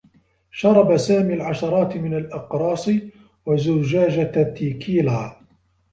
[0.51, 2.89] شرب سامي العشرات من الأقراص
[3.45, 5.41] و زجاجة تيكيلا.